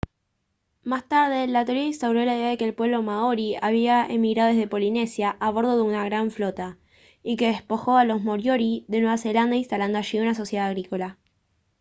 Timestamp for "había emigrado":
3.61-4.49